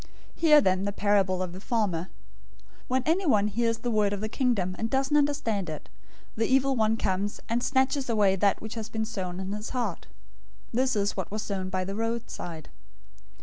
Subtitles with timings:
[0.35, 2.05] 013:018 "Hear, then, the parable of the farmer.
[2.85, 5.89] 013:019 When anyone hears the word of the Kingdom, and doesn't understand it,
[6.35, 10.07] the evil one comes, and snatches away that which has been sown in his heart.
[10.73, 12.69] This is what was sown by the roadside.